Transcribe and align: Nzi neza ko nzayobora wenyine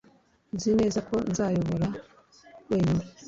Nzi 0.55 0.69
neza 0.79 0.99
ko 1.07 1.15
nzayobora 1.31 1.87
wenyine 2.69 3.03